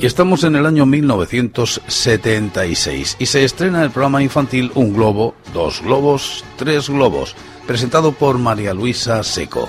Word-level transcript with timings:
Y 0.00 0.06
estamos 0.06 0.44
en 0.44 0.54
el 0.54 0.64
año 0.64 0.86
1976 0.86 3.16
y 3.18 3.26
se 3.26 3.44
estrena 3.44 3.82
el 3.82 3.90
programa 3.90 4.22
infantil 4.22 4.70
Un 4.76 4.94
Globo, 4.94 5.34
Dos 5.52 5.82
Globos, 5.82 6.44
Tres 6.56 6.88
Globos, 6.88 7.34
presentado 7.66 8.12
por 8.12 8.38
María 8.38 8.74
Luisa 8.74 9.24
Seco. 9.24 9.68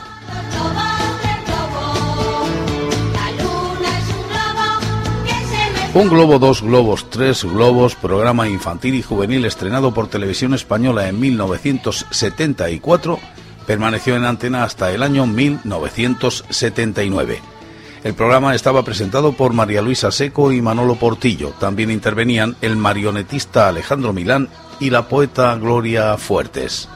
Un 5.95 6.07
globo, 6.07 6.37
dos 6.37 6.61
globos, 6.61 7.09
tres 7.09 7.43
globos, 7.43 7.95
programa 7.95 8.48
infantil 8.48 8.93
y 8.93 9.01
juvenil 9.01 9.45
estrenado 9.45 9.95
por 9.95 10.07
Televisión 10.07 10.53
Española 10.53 11.09
en 11.09 11.20
1974, 11.20 13.17
permaneció 13.65 14.15
en 14.15 14.25
antena 14.25 14.63
hasta 14.63 14.93
el 14.93 15.01
año 15.01 15.25
1979. 15.25 17.59
El 18.02 18.13
programa 18.13 18.55
estaba 18.55 18.84
presentado 18.84 19.34
por 19.34 19.51
María 19.51 19.82
Luisa 19.82 20.10
Seco 20.12 20.54
y 20.54 20.62
Manolo 20.62 20.96
Portillo. 20.96 21.49
También 21.60 21.91
intervenían 21.91 22.55
el 22.62 22.77
marionetista 22.77 23.68
Alejandro 23.68 24.13
Milán 24.13 24.48
y 24.79 24.90
la 24.90 25.10
poeta 25.10 25.54
Gloria 25.55 26.15
Fuertes. 26.18 26.88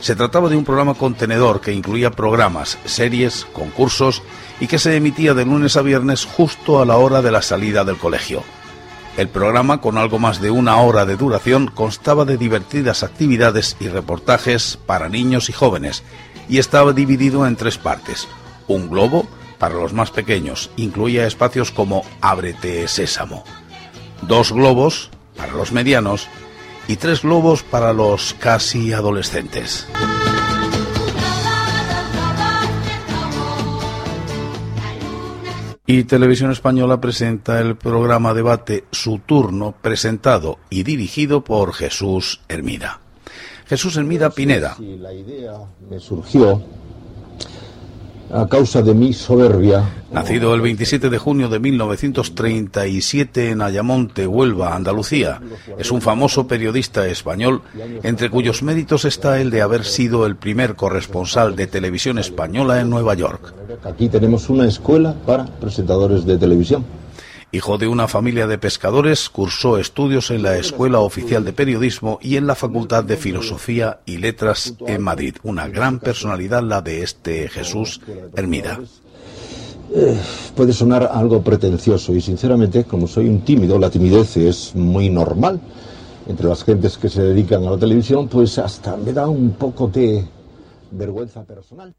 Se 0.00 0.14
trataba 0.14 0.50
de 0.50 0.56
un 0.56 0.64
programa 0.66 0.92
contenedor 0.92 1.62
que 1.62 1.72
incluía 1.72 2.10
programas, 2.10 2.76
series, 2.84 3.46
concursos 3.54 4.22
y 4.60 4.66
que 4.66 4.78
se 4.78 4.94
emitía 4.94 5.32
de 5.32 5.46
lunes 5.46 5.78
a 5.78 5.82
viernes 5.82 6.26
justo 6.26 6.82
a 6.82 6.84
la 6.84 6.98
hora 6.98 7.22
de 7.22 7.30
la 7.30 7.40
salida 7.40 7.84
del 7.84 7.96
colegio. 7.96 8.42
El 9.16 9.28
programa, 9.28 9.80
con 9.80 9.96
algo 9.96 10.18
más 10.18 10.42
de 10.42 10.50
una 10.50 10.76
hora 10.76 11.06
de 11.06 11.16
duración, 11.16 11.68
constaba 11.68 12.26
de 12.26 12.36
divertidas 12.36 13.02
actividades 13.02 13.78
y 13.80 13.88
reportajes 13.88 14.78
para 14.84 15.08
niños 15.08 15.48
y 15.48 15.54
jóvenes 15.54 16.02
y 16.50 16.58
estaba 16.58 16.92
dividido 16.92 17.46
en 17.46 17.56
tres 17.56 17.78
partes. 17.78 18.28
Un 18.68 18.90
globo, 18.90 19.26
para 19.58 19.74
los 19.74 19.92
más 19.92 20.10
pequeños 20.10 20.70
incluía 20.76 21.26
espacios 21.26 21.70
como 21.70 22.02
Ábrete 22.20 22.86
Sésamo, 22.88 23.44
dos 24.22 24.52
globos 24.52 25.10
para 25.36 25.52
los 25.52 25.72
medianos 25.72 26.28
y 26.88 26.96
tres 26.96 27.22
globos 27.22 27.62
para 27.62 27.92
los 27.92 28.34
casi 28.34 28.92
adolescentes. 28.92 29.86
Y 35.86 36.04
Televisión 36.04 36.50
Española 36.50 36.98
presenta 36.98 37.60
el 37.60 37.76
programa 37.76 38.32
debate 38.32 38.84
Su 38.90 39.18
Turno, 39.18 39.74
presentado 39.82 40.58
y 40.70 40.82
dirigido 40.82 41.44
por 41.44 41.74
Jesús 41.74 42.40
Hermida. 42.48 43.00
Jesús 43.66 43.96
Hermida 43.98 44.30
Pineda. 44.30 44.76
la 44.78 45.12
idea 45.12 45.52
me 45.90 46.00
surgió 46.00 46.62
a 48.34 48.48
causa 48.48 48.82
de 48.82 48.94
mi 48.94 49.12
soberbia. 49.12 49.84
Nacido 50.12 50.54
el 50.54 50.60
27 50.60 51.08
de 51.08 51.18
junio 51.18 51.48
de 51.48 51.60
1937 51.60 53.50
en 53.50 53.62
Ayamonte, 53.62 54.26
Huelva, 54.26 54.74
Andalucía, 54.74 55.40
es 55.78 55.92
un 55.92 56.00
famoso 56.00 56.46
periodista 56.48 57.06
español, 57.06 57.62
entre 58.02 58.30
cuyos 58.30 58.62
méritos 58.62 59.04
está 59.04 59.40
el 59.40 59.50
de 59.50 59.62
haber 59.62 59.84
sido 59.84 60.26
el 60.26 60.36
primer 60.36 60.74
corresponsal 60.74 61.54
de 61.54 61.68
televisión 61.68 62.18
española 62.18 62.80
en 62.80 62.90
Nueva 62.90 63.14
York. 63.14 63.54
Aquí 63.84 64.08
tenemos 64.08 64.50
una 64.50 64.66
escuela 64.66 65.14
para 65.26 65.46
presentadores 65.46 66.24
de 66.24 66.36
televisión. 66.36 66.84
Hijo 67.54 67.78
de 67.78 67.86
una 67.86 68.08
familia 68.08 68.48
de 68.48 68.58
pescadores, 68.58 69.30
cursó 69.30 69.78
estudios 69.78 70.32
en 70.32 70.42
la 70.42 70.56
Escuela 70.56 70.98
Oficial 70.98 71.44
de 71.44 71.52
Periodismo 71.52 72.18
y 72.20 72.36
en 72.36 72.48
la 72.48 72.56
Facultad 72.56 73.04
de 73.04 73.16
Filosofía 73.16 74.00
y 74.06 74.16
Letras 74.16 74.74
en 74.88 75.00
Madrid. 75.00 75.36
Una 75.44 75.68
gran 75.68 76.00
personalidad 76.00 76.64
la 76.64 76.82
de 76.82 77.04
este 77.04 77.48
Jesús 77.48 78.00
Hermida. 78.34 78.80
Eh, 79.94 80.18
puede 80.56 80.72
sonar 80.72 81.08
algo 81.12 81.42
pretencioso 81.42 82.12
y 82.12 82.20
sinceramente, 82.20 82.82
como 82.82 83.06
soy 83.06 83.28
un 83.28 83.42
tímido, 83.42 83.78
la 83.78 83.88
timidez 83.88 84.36
es 84.36 84.74
muy 84.74 85.08
normal 85.08 85.60
entre 86.26 86.48
las 86.48 86.64
gentes 86.64 86.98
que 86.98 87.08
se 87.08 87.22
dedican 87.22 87.64
a 87.68 87.70
la 87.70 87.78
televisión, 87.78 88.26
pues 88.26 88.58
hasta 88.58 88.96
me 88.96 89.12
da 89.12 89.28
un 89.28 89.52
poco 89.52 89.86
de 89.86 90.24
vergüenza 90.90 91.44
personal. 91.44 91.94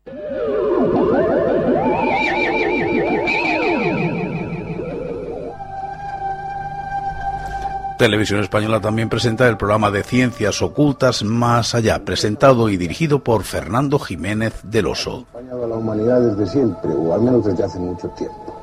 Televisión 7.98 8.42
Española 8.42 8.82
también 8.82 9.08
presenta 9.08 9.48
el 9.48 9.56
programa 9.56 9.90
de 9.90 10.04
Ciencias 10.04 10.62
Ocultas 10.62 11.24
Más 11.24 11.76
Allá, 11.76 12.04
presentado 12.04 12.68
y 12.68 12.76
dirigido 12.76 13.24
por 13.24 13.44
Fernando 13.44 14.00
Jiménez 14.00 14.54
del 14.64 14.88
Oso. 14.88 15.26
a 15.34 15.40
la 15.40 15.76
humanidad 15.76 16.20
desde 16.20 16.46
siempre, 16.52 16.92
o 16.92 17.14
al 17.14 17.22
menos 17.22 17.46
desde 17.46 17.64
hace 17.64 17.80
mucho 17.80 18.10
tiempo. 18.10 18.54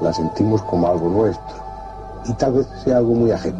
La 0.00 0.12
sentimos 0.12 0.62
como 0.62 0.88
algo 0.88 1.10
nuestro, 1.10 1.56
y 2.28 2.32
tal 2.34 2.52
vez 2.52 2.66
sea 2.84 2.98
algo 2.98 3.14
muy 3.14 3.32
ajeno. 3.32 3.58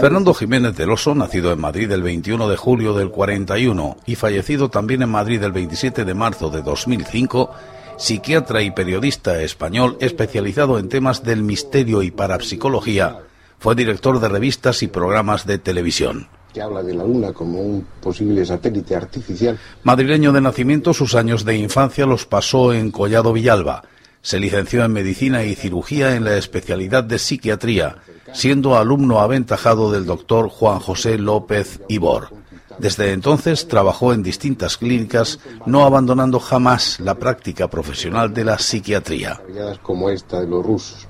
Fernando 0.00 0.34
Jiménez 0.34 0.76
del 0.76 0.90
Oso, 0.90 1.14
nacido 1.14 1.52
en 1.52 1.60
Madrid 1.60 1.92
el 1.92 2.02
21 2.02 2.48
de 2.48 2.56
julio 2.56 2.94
del 2.94 3.10
41 3.10 3.96
y 4.06 4.16
fallecido 4.16 4.70
también 4.70 5.02
en 5.02 5.10
Madrid 5.10 5.40
el 5.44 5.52
27 5.52 6.04
de 6.04 6.14
marzo 6.14 6.50
de 6.50 6.62
2005, 6.62 7.50
psiquiatra 7.96 8.62
y 8.62 8.72
periodista 8.72 9.40
español 9.40 9.96
especializado 10.00 10.80
en 10.80 10.88
temas 10.88 11.22
del 11.22 11.44
misterio 11.44 12.02
y 12.02 12.10
parapsicología, 12.10 13.20
fue 13.60 13.74
director 13.74 14.18
de 14.18 14.28
revistas 14.28 14.82
y 14.82 14.88
programas 14.88 15.46
de 15.46 15.58
televisión. 15.58 16.28
Que 16.52 16.62
habla 16.62 16.82
de 16.82 16.94
la 16.94 17.04
Luna 17.04 17.32
como 17.32 17.60
un 17.60 17.86
posible 18.02 18.44
satélite 18.44 18.96
artificial. 18.96 19.58
Madrileño 19.84 20.32
de 20.32 20.40
nacimiento, 20.40 20.94
sus 20.94 21.14
años 21.14 21.44
de 21.44 21.56
infancia 21.56 22.06
los 22.06 22.24
pasó 22.26 22.72
en 22.72 22.90
Collado 22.90 23.32
Villalba. 23.34 23.84
Se 24.22 24.40
licenció 24.40 24.82
en 24.82 24.92
medicina 24.92 25.44
y 25.44 25.54
cirugía 25.54 26.16
en 26.16 26.24
la 26.24 26.36
especialidad 26.36 27.04
de 27.04 27.18
psiquiatría, 27.18 27.98
siendo 28.32 28.76
alumno 28.76 29.20
aventajado 29.20 29.92
del 29.92 30.06
doctor 30.06 30.48
Juan 30.48 30.80
José 30.80 31.18
López 31.18 31.80
Ibor. 31.88 32.30
Desde 32.78 33.12
entonces 33.12 33.68
trabajó 33.68 34.14
en 34.14 34.22
distintas 34.22 34.78
clínicas, 34.78 35.38
no 35.66 35.84
abandonando 35.84 36.40
jamás 36.40 36.98
la 36.98 37.14
práctica 37.14 37.68
profesional 37.68 38.32
de 38.32 38.44
la 38.44 38.58
psiquiatría. 38.58 39.40
Como 39.82 40.08
esta 40.08 40.40
de 40.40 40.46
los 40.46 40.64
rusos. 40.64 41.06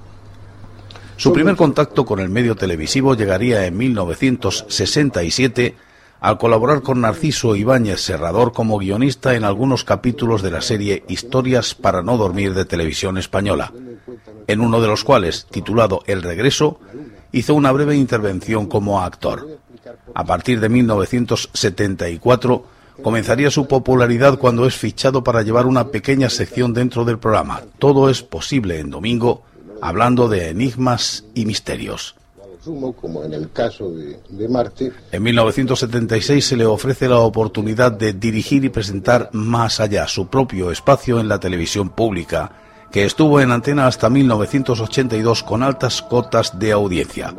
Su 1.20 1.34
primer 1.34 1.54
contacto 1.54 2.06
con 2.06 2.18
el 2.18 2.30
medio 2.30 2.56
televisivo 2.56 3.14
llegaría 3.14 3.66
en 3.66 3.76
1967 3.76 5.74
al 6.18 6.38
colaborar 6.38 6.80
con 6.80 7.02
Narciso 7.02 7.54
Ibáñez 7.56 8.00
Serrador 8.00 8.54
como 8.54 8.78
guionista 8.78 9.34
en 9.34 9.44
algunos 9.44 9.84
capítulos 9.84 10.40
de 10.40 10.50
la 10.50 10.62
serie 10.62 11.04
Historias 11.08 11.74
para 11.74 12.00
no 12.02 12.16
dormir 12.16 12.54
de 12.54 12.64
televisión 12.64 13.18
española, 13.18 13.70
en 14.46 14.62
uno 14.62 14.80
de 14.80 14.88
los 14.88 15.04
cuales, 15.04 15.46
titulado 15.50 16.02
El 16.06 16.22
regreso, 16.22 16.80
hizo 17.32 17.54
una 17.54 17.70
breve 17.70 17.96
intervención 17.96 18.64
como 18.64 19.02
actor. 19.02 19.58
A 20.14 20.24
partir 20.24 20.58
de 20.58 20.70
1974 20.70 22.64
comenzaría 23.02 23.50
su 23.50 23.68
popularidad 23.68 24.38
cuando 24.38 24.66
es 24.66 24.74
fichado 24.74 25.22
para 25.22 25.42
llevar 25.42 25.66
una 25.66 25.88
pequeña 25.88 26.30
sección 26.30 26.72
dentro 26.72 27.04
del 27.04 27.18
programa. 27.18 27.60
Todo 27.78 28.08
es 28.08 28.22
posible 28.22 28.78
en 28.78 28.88
domingo 28.88 29.44
hablando 29.80 30.28
de 30.28 30.48
enigmas 30.48 31.24
y 31.34 31.46
misterios. 31.46 32.14
Como 32.62 33.24
en 33.24 33.32
el 33.32 33.50
caso 33.52 33.90
de, 33.90 34.48
Marte. 34.48 34.92
En 35.12 35.22
1976 35.22 36.44
se 36.44 36.56
le 36.56 36.66
ofrece 36.66 37.08
la 37.08 37.20
oportunidad 37.20 37.90
de 37.90 38.12
dirigir 38.12 38.64
y 38.64 38.68
presentar 38.68 39.30
Más 39.32 39.80
Allá, 39.80 40.06
su 40.06 40.26
propio 40.28 40.70
espacio 40.70 41.20
en 41.20 41.28
la 41.28 41.40
televisión 41.40 41.88
pública, 41.88 42.52
que 42.92 43.06
estuvo 43.06 43.40
en 43.40 43.50
antena 43.50 43.86
hasta 43.86 44.10
1982 44.10 45.42
con 45.42 45.62
altas 45.62 46.02
cotas 46.02 46.58
de 46.58 46.72
audiencia. 46.72 47.34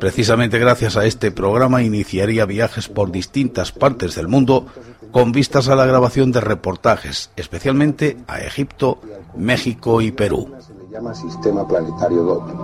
Precisamente 0.00 0.58
gracias 0.58 0.96
a 0.96 1.06
este 1.06 1.30
programa 1.30 1.84
iniciaría 1.84 2.44
viajes 2.44 2.88
por 2.88 3.12
distintas 3.12 3.70
partes 3.70 4.16
del 4.16 4.26
mundo 4.26 4.66
con 5.12 5.30
vistas 5.30 5.68
a 5.68 5.76
la 5.76 5.86
grabación 5.86 6.32
de 6.32 6.40
reportajes, 6.40 7.30
especialmente 7.36 8.16
a 8.26 8.40
Egipto, 8.40 9.00
México 9.36 10.00
y 10.00 10.10
Perú 10.10 10.52
llama 10.94 11.12
sistema 11.12 11.66
planetario 11.66 12.22
doble. 12.22 12.54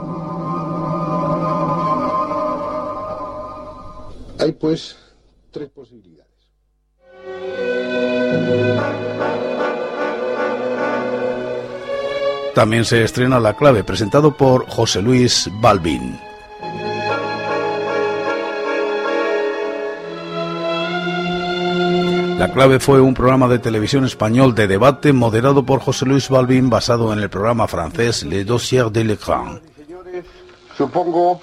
Hay 4.38 4.52
pues 4.52 4.96
tres 5.50 5.68
posibilidades. 5.70 6.30
También 12.54 12.84
se 12.84 13.02
estrena 13.02 13.40
La 13.40 13.56
Clave, 13.56 13.82
presentado 13.82 14.36
por 14.36 14.68
José 14.68 15.02
Luis 15.02 15.50
Balbín. 15.60 16.29
La 22.40 22.50
clave 22.50 22.80
fue 22.80 23.02
un 23.02 23.12
programa 23.12 23.48
de 23.48 23.58
televisión 23.58 24.06
español 24.06 24.54
de 24.54 24.66
debate 24.66 25.12
moderado 25.12 25.66
por 25.66 25.80
José 25.80 26.06
Luis 26.06 26.30
Balbín 26.30 26.70
basado 26.70 27.12
en 27.12 27.18
el 27.18 27.28
programa 27.28 27.68
francés 27.68 28.22
Les 28.22 28.46
Dossiers 28.46 28.90
de 28.90 29.04
l'Écran. 29.04 29.60
Supongo 30.74 31.42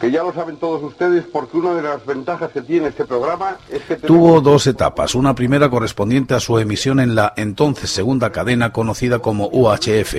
que 0.00 0.12
ya 0.12 0.22
lo 0.22 0.32
saben 0.32 0.56
todos 0.58 0.84
ustedes 0.84 1.24
porque 1.24 1.56
una 1.56 1.74
de 1.74 1.82
las 1.82 2.06
ventajas 2.06 2.52
que 2.52 2.62
tiene 2.62 2.90
este 2.90 3.04
programa 3.06 3.58
es 3.68 3.82
que... 3.82 3.96
Tuvo 3.96 4.40
dos 4.40 4.68
etapas, 4.68 5.16
una 5.16 5.34
primera 5.34 5.68
correspondiente 5.68 6.34
a 6.34 6.38
su 6.38 6.60
emisión 6.60 7.00
en 7.00 7.16
la 7.16 7.32
entonces 7.36 7.90
segunda 7.90 8.30
cadena 8.30 8.72
conocida 8.72 9.18
como 9.18 9.48
UHF, 9.48 10.14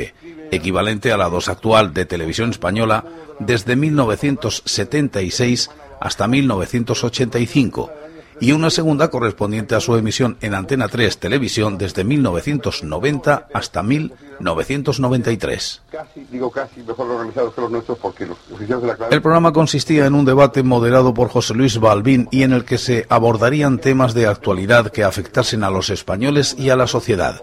equivalente 0.51 1.13
a 1.13 1.17
la 1.17 1.29
dos 1.29 1.47
actual 1.47 1.93
de 1.93 2.03
televisión 2.03 2.49
española 2.49 3.05
desde 3.39 3.77
1976 3.77 5.71
hasta 6.01 6.27
1985 6.27 7.91
y 8.39 8.51
una 8.51 8.69
segunda 8.69 9.09
correspondiente 9.09 9.75
a 9.75 9.79
su 9.79 9.95
emisión 9.95 10.37
en 10.41 10.53
Antena 10.53 10.87
3 10.87 11.17
Televisión 11.17 11.77
desde 11.77 12.03
1990 12.03 13.47
hasta 13.53 13.83
1993. 13.83 15.81
El 19.11 19.21
programa 19.21 19.53
consistía 19.53 20.05
en 20.05 20.15
un 20.15 20.25
debate 20.25 20.63
moderado 20.63 21.13
por 21.13 21.29
José 21.29 21.53
Luis 21.53 21.79
Balbín 21.79 22.27
y 22.31 22.43
en 22.43 22.53
el 22.53 22.65
que 22.65 22.77
se 22.77 23.05
abordarían 23.09 23.79
temas 23.79 24.13
de 24.13 24.27
actualidad 24.27 24.91
que 24.91 25.03
afectasen 25.03 25.63
a 25.63 25.69
los 25.69 25.89
españoles 25.89 26.55
y 26.57 26.69
a 26.69 26.75
la 26.75 26.87
sociedad. 26.87 27.41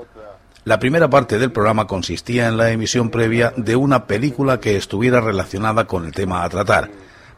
La 0.65 0.79
primera 0.79 1.11
parte 1.11 1.39
del 1.39 1.51
programa 1.51 1.89
consistía 1.89 2.47
en 2.47 2.57
la 2.57 2.71
emisión 2.71 3.11
previa 3.11 3.53
de 3.57 3.75
una 3.75 4.07
película 4.07 4.61
que 4.61 4.77
estuviera 4.77 5.21
relacionada 5.21 5.87
con 5.89 6.05
el 6.05 6.13
tema 6.13 6.45
a 6.45 6.49
tratar, 6.49 6.89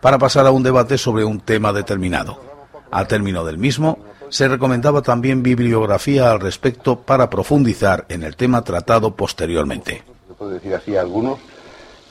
para 0.03 0.19
pasar 0.19 0.47
a 0.47 0.51
un 0.51 0.63
debate 0.63 0.99
sobre 0.99 1.25
un 1.25 1.41
tema 1.41 1.73
determinado. 1.73 2.54
Al 2.91 3.09
término 3.09 3.45
del 3.45 3.59
mismo, 3.59 3.99
se 4.29 4.49
recomendaba 4.49 5.03
también 5.03 5.43
bibliografía 5.43 6.31
al 6.31 6.41
respecto 6.41 7.01
para 7.01 7.31
profundizar 7.31 8.05
en 8.09 8.23
el 8.23 8.37
tema 8.37 8.63
tratado 8.63 9.15
posteriormente. 9.15 10.03
decir 10.51 10.75
así 10.75 10.97
algunos 10.97 11.39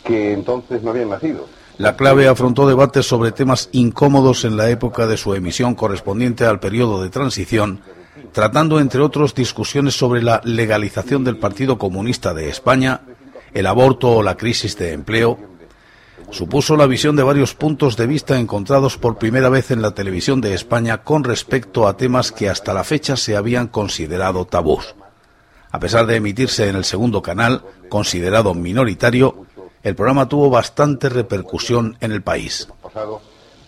que 0.03 0.33
entonces 0.33 0.83
no 0.83 0.91
habían 0.91 1.09
nacido. 1.09 1.47
La 1.77 1.95
clave 1.95 2.27
afrontó 2.27 2.67
debates 2.67 3.07
sobre 3.07 3.31
temas 3.31 3.69
incómodos 3.71 4.45
en 4.45 4.57
la 4.57 4.69
época 4.69 5.07
de 5.07 5.17
su 5.17 5.33
emisión 5.33 5.73
correspondiente 5.73 6.45
al 6.45 6.59
periodo 6.59 7.01
de 7.01 7.09
transición, 7.09 7.81
tratando 8.31 8.79
entre 8.79 9.01
otros 9.01 9.33
discusiones 9.33 9.97
sobre 9.97 10.21
la 10.21 10.39
legalización 10.43 11.23
del 11.23 11.37
Partido 11.37 11.77
Comunista 11.77 12.33
de 12.33 12.49
España, 12.49 13.01
el 13.53 13.65
aborto 13.65 14.09
o 14.09 14.23
la 14.23 14.37
crisis 14.37 14.77
de 14.77 14.93
empleo, 14.93 15.39
supuso 16.31 16.75
la 16.75 16.87
visión 16.87 17.15
de 17.15 17.23
varios 17.23 17.53
puntos 17.55 17.97
de 17.97 18.07
vista 18.07 18.39
encontrados 18.39 18.97
por 18.97 19.17
primera 19.17 19.49
vez 19.49 19.71
en 19.71 19.81
la 19.81 19.91
televisión 19.91 20.41
de 20.41 20.53
España 20.53 21.03
con 21.03 21.23
respecto 21.23 21.87
a 21.87 21.97
temas 21.97 22.31
que 22.31 22.49
hasta 22.49 22.73
la 22.73 22.83
fecha 22.83 23.15
se 23.15 23.35
habían 23.35 23.67
considerado 23.67 24.45
tabús. 24.45 24.95
A 25.71 25.79
pesar 25.79 26.05
de 26.05 26.17
emitirse 26.17 26.69
en 26.69 26.75
el 26.75 26.85
segundo 26.85 27.21
canal, 27.21 27.63
considerado 27.89 28.53
minoritario, 28.53 29.45
el 29.81 29.95
programa 29.95 30.29
tuvo 30.29 30.49
bastante 30.49 31.09
repercusión 31.09 31.97
en 31.99 32.11
el 32.11 32.21
país. 32.21 32.67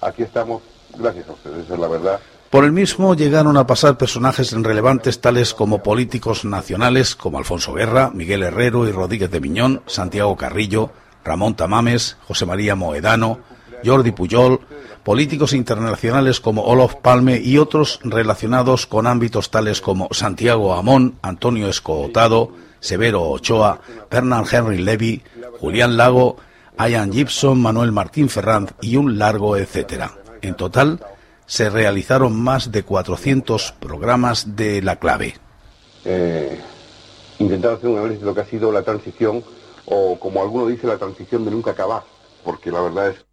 Aquí 0.02 0.24
estamos, 0.24 0.62
gracias 0.98 1.28
a 1.28 1.31
ustedes, 1.34 1.69
es 1.69 1.80
la 1.80 1.88
verdad. 1.88 2.19
Por 2.50 2.63
el 2.63 2.72
mismo 2.72 3.16
llegaron 3.16 3.57
a 3.57 3.68
pasar 3.68 3.98
personajes 3.98 4.52
relevantes 4.54 5.19
tales 5.19 5.54
como 5.54 5.84
políticos 5.84 6.46
nacionales 6.46 7.16
como 7.16 7.38
Alfonso 7.38 7.74
Guerra, 7.74 8.12
Miguel 8.13 8.44
Herrero 8.44 8.88
y 8.88 8.92
Rodríguez 8.92 9.30
de 9.31 9.42
Miñón, 9.42 9.81
Santiago 9.88 10.38
Carrillo, 10.38 10.92
Ramón 11.25 11.56
Tamames, 11.56 12.18
José 12.27 12.45
María 12.45 12.75
Moedano, 12.75 13.39
Jordi 13.83 14.12
Pujol, 14.12 14.62
políticos 15.04 15.54
internacionales 15.54 16.39
como 16.39 16.63
Olof 16.63 16.95
Palme 16.95 17.39
y 17.39 17.57
otros 17.57 18.00
relacionados 18.04 18.86
con 18.86 19.07
ámbitos 19.07 19.50
tales 19.50 19.81
como 19.81 20.07
Santiago 20.12 20.74
Amón, 20.74 21.16
Antonio 21.22 21.68
Escotado, 21.68 22.51
Severo 22.80 23.24
Ochoa, 23.24 23.81
Bernard 24.10 24.48
Henry 24.51 24.77
Levy, 24.77 25.24
Julián 25.60 25.98
Lago, 25.98 26.38
Ian 26.77 27.12
Gibson, 27.12 27.62
Manuel 27.62 27.92
Martín 27.92 28.30
Ferranz 28.30 28.74
y 28.81 28.95
un 28.95 29.18
largo 29.18 29.57
etcétera. 29.57 30.12
En 30.42 30.56
total, 30.56 31.00
se 31.48 31.69
realizaron 31.69 32.39
más 32.39 32.71
de 32.71 32.83
400 32.83 33.74
programas 33.80 34.56
de 34.56 34.81
La 34.81 34.98
Clave. 34.98 35.36
Eh, 36.04 36.60
hacer 37.39 37.89
un 37.89 37.98
análisis 37.98 38.24
lo 38.24 38.36
que 38.36 38.42
ha 38.42 38.45
sido 38.45 38.71
la 38.71 38.83
transición 38.83 39.44
o 39.85 40.17
como 40.19 40.41
alguno 40.41 40.67
dice, 40.67 40.87
la 40.87 40.97
transición 40.97 41.45
de 41.45 41.51
nunca 41.51 41.71
acabar, 41.71 42.03
porque 42.43 42.71
la 42.71 42.81
verdad 42.81 43.09
es... 43.09 43.25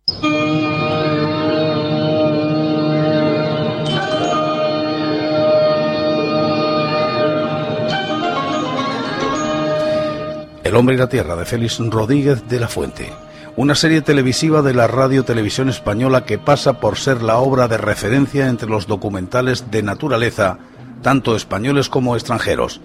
El 10.65 10.77
hombre 10.77 10.95
y 10.95 10.99
la 10.99 11.09
tierra 11.09 11.37
de 11.37 11.45
Félix 11.45 11.79
Rodríguez 11.79 12.49
de 12.49 12.59
la 12.59 12.69
Fuente. 12.69 13.13
Una 13.57 13.75
serie 13.75 14.01
televisiva 14.01 14.63
de 14.63 14.73
la 14.73 14.87
radio 14.87 15.23
televisión 15.23 15.69
española 15.69 16.25
que 16.25 16.39
pasa 16.39 16.81
por 16.81 16.97
ser 16.97 17.23
la 17.23 17.39
obra 17.39 17.69
de 17.69 17.77
referencia 17.77 18.49
entre 18.49 18.71
los 18.71 18.87
documentales 18.87 19.71
de 19.71 19.83
naturaleza, 19.83 20.59
tanto 21.03 21.37
españoles 21.37 21.91
como 21.91 22.15
extranjeros 22.15 22.81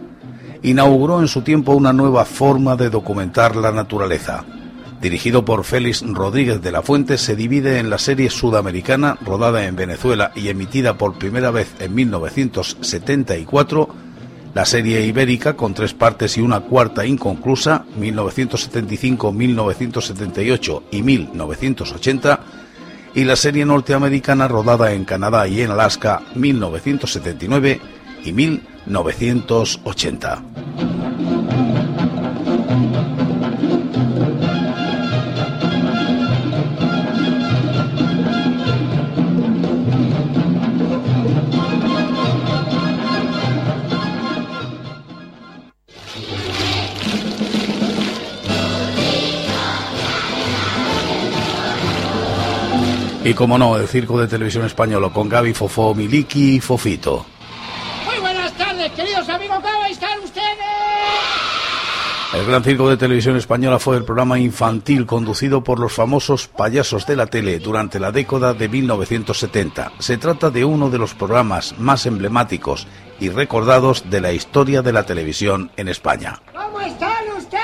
inauguró 0.64 1.22
en 1.22 1.28
su 1.28 1.42
tiempo 1.42 1.74
una 1.74 1.94
nueva 1.94 2.26
forma 2.26 2.76
de 2.76 2.90
documentar 2.90 3.56
la 3.56 3.72
naturaleza. 3.72 4.46
Dirigido 5.02 5.46
por 5.46 5.64
Félix 5.64 6.02
Rodríguez 6.02 6.62
de 6.62 6.72
la 6.72 6.82
Fuente, 6.82 7.20
se 7.20 7.36
divide 7.36 7.78
en 7.78 7.92
la 7.92 8.00
serie 8.00 8.32
sudamericana, 8.32 9.18
rodada 9.24 9.66
en 9.66 9.76
Venezuela 9.76 10.32
y 10.34 10.48
emitida 10.48 10.98
por 10.98 11.20
primera 11.20 11.52
vez 11.52 11.76
en 11.80 11.94
1974, 11.94 13.90
la 14.56 14.66
serie 14.66 15.06
ibérica 15.06 15.54
con 15.56 15.76
tres 15.76 15.94
partes 15.94 16.36
y 16.38 16.42
una 16.42 16.62
cuarta 16.62 17.06
inconclusa, 17.06 17.86
1975, 17.96 19.32
1978 19.32 20.84
y 20.92 21.04
1980, 21.04 22.40
y 23.14 23.24
la 23.24 23.36
serie 23.36 23.66
norteamericana 23.66 24.48
rodada 24.48 24.94
en 24.94 25.06
Canadá 25.06 25.48
y 25.48 25.62
en 25.62 25.70
Alaska, 25.70 26.24
1979 26.34 27.80
y 28.26 28.34
1980. 28.34 28.77
Y 53.28 53.34
como 53.34 53.58
no, 53.58 53.76
el 53.76 53.90
circo 53.90 54.18
de 54.22 54.28
televisión 54.28 54.66
español 54.66 55.12
con 55.12 55.28
Gaby 55.28 55.54
Fofó, 55.54 55.94
Miliki 55.94 56.62
Fofito. 56.62 57.26
El 62.38 62.46
Gran 62.46 62.64
Circo 62.64 62.88
de 62.88 62.98
Televisión 62.98 63.36
Española 63.36 63.80
fue 63.80 63.98
el 63.98 64.04
programa 64.04 64.38
infantil 64.38 65.08
conducido 65.08 65.64
por 65.64 65.80
los 65.80 65.94
famosos 65.94 66.48
payasos 66.48 67.08
de 67.08 67.16
la 67.16 67.26
tele 67.26 67.58
durante 67.58 68.00
la 68.00 68.12
década 68.12 68.54
de 68.54 68.70
1970. 68.70 69.94
Se 69.98 70.20
trata 70.20 70.52
de 70.52 70.64
uno 70.64 70.92
de 70.92 71.00
los 71.00 71.16
programas 71.16 71.74
más 71.80 72.06
emblemáticos 72.06 72.86
y 73.20 73.30
recordados 73.30 74.12
de 74.12 74.22
la 74.22 74.34
historia 74.34 74.84
de 74.84 74.94
la 74.94 75.02
televisión 75.04 75.72
en 75.78 75.88
España. 75.88 76.40
¿Cómo 76.54 76.80
están 76.80 77.26
ustedes? 77.36 77.64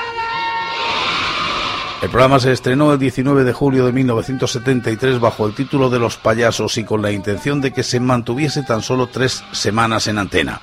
El 2.02 2.10
programa 2.10 2.40
se 2.40 2.50
estrenó 2.50 2.92
el 2.92 2.98
19 2.98 3.44
de 3.44 3.52
julio 3.52 3.86
de 3.86 3.92
1973 3.92 5.20
bajo 5.20 5.46
el 5.46 5.54
título 5.54 5.88
de 5.88 6.00
Los 6.00 6.16
payasos 6.16 6.78
y 6.78 6.84
con 6.84 7.00
la 7.00 7.12
intención 7.12 7.60
de 7.60 7.72
que 7.72 7.84
se 7.84 8.00
mantuviese 8.00 8.64
tan 8.64 8.82
solo 8.82 9.06
tres 9.06 9.44
semanas 9.52 10.08
en 10.08 10.18
antena. 10.18 10.60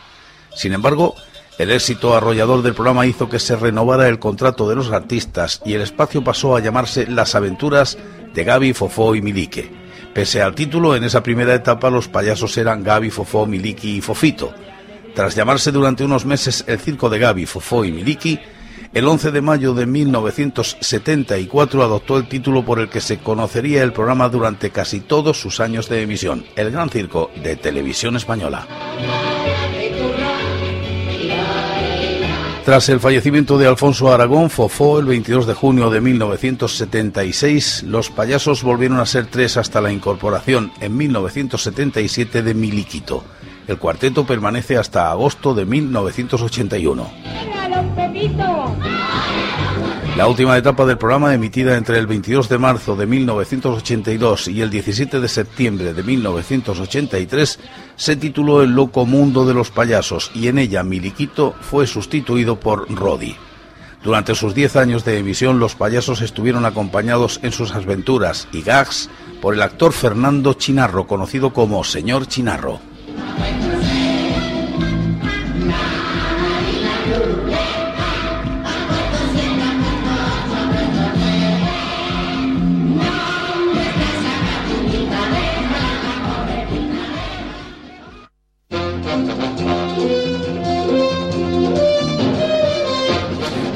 Sin 0.53 0.73
embargo, 0.73 1.15
el 1.61 1.69
éxito 1.69 2.15
arrollador 2.15 2.63
del 2.63 2.73
programa 2.73 3.05
hizo 3.05 3.29
que 3.29 3.37
se 3.37 3.55
renovara 3.55 4.07
el 4.07 4.17
contrato 4.17 4.67
de 4.67 4.75
los 4.75 4.91
artistas 4.91 5.61
y 5.63 5.73
el 5.73 5.81
espacio 5.81 6.23
pasó 6.23 6.55
a 6.55 6.59
llamarse 6.59 7.05
Las 7.05 7.35
aventuras 7.35 7.99
de 8.33 8.43
Gaby, 8.43 8.73
Fofó 8.73 9.13
y 9.13 9.21
Milique. 9.21 9.71
Pese 10.11 10.41
al 10.41 10.55
título, 10.55 10.95
en 10.95 11.03
esa 11.03 11.21
primera 11.21 11.53
etapa 11.53 11.91
los 11.91 12.07
payasos 12.07 12.57
eran 12.57 12.83
Gaby, 12.83 13.11
Fofó, 13.11 13.45
Miliki 13.45 13.97
y 13.97 14.01
Fofito. 14.01 14.51
Tras 15.13 15.35
llamarse 15.35 15.71
durante 15.71 16.03
unos 16.03 16.25
meses 16.25 16.65
el 16.67 16.79
circo 16.79 17.11
de 17.11 17.19
Gaby, 17.19 17.45
Fofó 17.45 17.85
y 17.85 17.91
Miliki, 17.91 18.39
el 18.93 19.07
11 19.07 19.29
de 19.29 19.41
mayo 19.41 19.75
de 19.75 19.85
1974 19.85 21.83
adoptó 21.83 22.17
el 22.17 22.27
título 22.27 22.65
por 22.65 22.79
el 22.79 22.89
que 22.89 23.01
se 23.01 23.19
conocería 23.19 23.83
el 23.83 23.93
programa 23.93 24.29
durante 24.29 24.71
casi 24.71 24.99
todos 24.99 25.39
sus 25.39 25.59
años 25.59 25.87
de 25.89 26.01
emisión, 26.01 26.43
el 26.55 26.71
Gran 26.71 26.89
Circo 26.89 27.29
de 27.43 27.55
Televisión 27.55 28.15
Española. 28.15 28.67
Tras 32.65 32.89
el 32.89 32.99
fallecimiento 32.99 33.57
de 33.57 33.65
Alfonso 33.65 34.13
Aragón 34.13 34.51
Fofó 34.51 34.99
el 34.99 35.05
22 35.05 35.47
de 35.47 35.55
junio 35.55 35.89
de 35.89 35.99
1976, 35.99 37.83
los 37.83 38.11
payasos 38.11 38.61
volvieron 38.61 38.99
a 38.99 39.05
ser 39.07 39.25
tres 39.25 39.57
hasta 39.57 39.81
la 39.81 39.91
incorporación 39.91 40.71
en 40.79 40.95
1977 40.95 42.43
de 42.43 42.53
Miliquito. 42.53 43.23
El 43.67 43.79
cuarteto 43.79 44.27
permanece 44.27 44.77
hasta 44.77 45.09
agosto 45.09 45.55
de 45.55 45.65
1981. 45.65 47.09
La 50.17 50.27
última 50.27 50.57
etapa 50.57 50.85
del 50.85 50.97
programa, 50.97 51.33
emitida 51.33 51.77
entre 51.77 51.97
el 51.97 52.05
22 52.05 52.49
de 52.49 52.57
marzo 52.57 52.95
de 52.97 53.05
1982 53.05 54.49
y 54.49 54.61
el 54.61 54.69
17 54.69 55.21
de 55.21 55.27
septiembre 55.27 55.93
de 55.93 56.03
1983, 56.03 57.59
se 57.95 58.15
tituló 58.17 58.61
El 58.61 58.71
loco 58.71 59.05
mundo 59.05 59.45
de 59.45 59.53
los 59.53 59.71
payasos 59.71 60.29
y 60.35 60.49
en 60.49 60.59
ella 60.59 60.83
Miliquito 60.83 61.55
fue 61.61 61.87
sustituido 61.87 62.59
por 62.59 62.93
Rodi. 62.93 63.35
Durante 64.03 64.35
sus 64.35 64.53
10 64.53 64.75
años 64.75 65.05
de 65.05 65.17
emisión, 65.17 65.59
los 65.59 65.75
payasos 65.75 66.21
estuvieron 66.21 66.65
acompañados 66.65 67.39
en 67.41 67.53
sus 67.53 67.73
aventuras 67.73 68.49
y 68.51 68.63
gags 68.63 69.09
por 69.41 69.53
el 69.53 69.61
actor 69.61 69.93
Fernando 69.93 70.53
Chinarro, 70.53 71.07
conocido 71.07 71.53
como 71.53 71.83
Señor 71.85 72.27
Chinarro. 72.27 72.81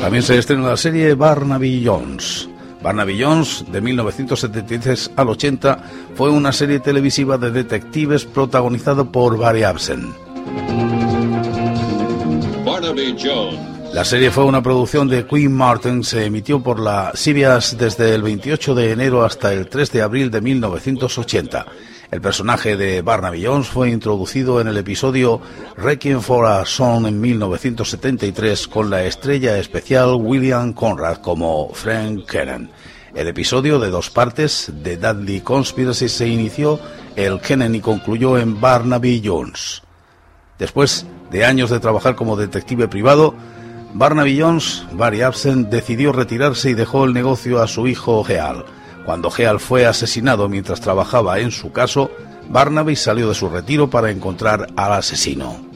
También 0.05 0.21
se 0.21 0.38
estrena 0.38 0.67
la 0.67 0.77
serie 0.77 1.15
Barnaby 1.15 1.83
Jones. 1.83 2.47
Barnaby 2.83 3.24
Jones, 3.24 3.65
de 3.71 3.81
1973 3.81 5.13
al 5.15 5.29
80, 5.29 5.79
fue 6.13 6.29
una 6.29 6.51
serie 6.51 6.79
televisiva 6.79 7.39
de 7.39 7.50
detectives 7.50 8.24
protagonizada 8.24 9.03
por 9.03 9.35
Barry 9.35 9.63
Absen. 9.63 10.13
Barnaby 12.63 13.15
Jones. 13.19 13.59
La 13.95 14.05
serie 14.05 14.29
fue 14.29 14.43
una 14.43 14.62
producción 14.62 15.07
de 15.07 15.25
Queen 15.25 15.51
Martin, 15.51 16.03
se 16.03 16.24
emitió 16.24 16.62
por 16.62 16.79
la 16.79 17.12
CBS 17.15 17.75
desde 17.75 18.13
el 18.13 18.21
28 18.21 18.75
de 18.75 18.91
enero 18.91 19.25
hasta 19.25 19.53
el 19.53 19.67
3 19.67 19.91
de 19.91 20.03
abril 20.03 20.29
de 20.29 20.41
1980. 20.41 21.65
El 22.15 22.22
personaje 22.22 22.77
de 22.77 23.01
Barnaby 23.01 23.45
Jones 23.45 23.67
fue 23.67 23.89
introducido 23.89 24.62
en 24.62 24.69
el 24.69 24.77
episodio 24.77 25.41
Requiem 25.75 26.22
for 26.22 26.45
a 26.45 26.65
Song 26.65 27.05
en 27.07 27.19
1973 27.19 28.69
con 28.69 28.89
la 28.89 29.03
estrella 29.03 29.57
especial 29.57 30.15
William 30.15 30.72
Conrad 30.72 31.17
como 31.17 31.74
Frank 31.74 32.25
Kennan. 32.25 32.72
El 33.13 33.27
episodio 33.27 33.79
de 33.79 33.89
dos 33.89 34.10
partes 34.10 34.72
de 34.81 34.95
Dudley 34.95 35.41
Conspiracy 35.41 36.07
se 36.07 36.25
inició 36.25 36.79
el 37.17 37.41
Kennan 37.41 37.75
y 37.75 37.81
concluyó 37.81 38.38
en 38.38 38.62
Barnaby 38.62 39.22
Jones. 39.22 39.84
Después 40.57 41.05
de 41.31 41.43
años 41.43 41.69
de 41.69 41.81
trabajar 41.81 42.15
como 42.15 42.38
detective 42.38 42.88
privado, 42.88 43.36
Barnaby 43.93 44.39
Jones, 44.39 44.86
Barry 44.93 45.22
Absent, 45.22 45.67
decidió 45.67 46.13
retirarse 46.13 46.69
y 46.69 46.75
dejó 46.75 47.03
el 47.03 47.13
negocio 47.13 47.62
a 47.62 47.67
su 47.67 47.88
hijo 47.88 48.24
Geal. 48.24 48.63
Cuando 49.05 49.29
Geal 49.29 49.59
fue 49.59 49.85
asesinado 49.85 50.50
mientras 50.50 50.81
trabajaba 50.81 51.39
en 51.39 51.51
su 51.51 51.71
caso, 51.71 52.09
Barnaby 52.50 52.95
salió 52.95 53.29
de 53.29 53.35
su 53.35 53.50
retiro 53.50 53.89
para 53.89 54.09
encontrar 54.09 54.67
al 54.75 54.93
asesino. 54.93 55.75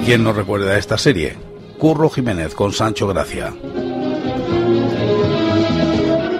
¿Y 0.00 0.02
quién 0.02 0.24
nos 0.24 0.34
recuerda 0.34 0.78
esta 0.78 0.96
serie? 0.96 1.36
Curro 1.78 2.08
Jiménez 2.08 2.54
con 2.54 2.72
Sancho 2.72 3.06
Gracia. 3.06 3.52